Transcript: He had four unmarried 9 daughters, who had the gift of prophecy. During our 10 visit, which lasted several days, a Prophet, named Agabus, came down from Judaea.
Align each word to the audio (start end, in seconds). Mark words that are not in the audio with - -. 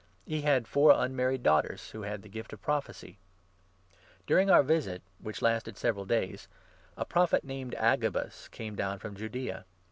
He 0.25 0.41
had 0.41 0.67
four 0.67 0.89
unmarried 0.97 1.41
9 1.41 1.43
daughters, 1.43 1.91
who 1.91 2.01
had 2.01 2.23
the 2.23 2.27
gift 2.27 2.51
of 2.53 2.61
prophecy. 2.63 3.19
During 4.25 4.49
our 4.49 4.61
10 4.61 4.67
visit, 4.67 5.01
which 5.19 5.43
lasted 5.43 5.77
several 5.77 6.05
days, 6.05 6.47
a 6.97 7.05
Prophet, 7.05 7.43
named 7.43 7.75
Agabus, 7.77 8.47
came 8.47 8.75
down 8.75 8.97
from 8.97 9.13
Judaea. 9.15 9.63